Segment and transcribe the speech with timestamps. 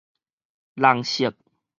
[0.81, 1.37] 人色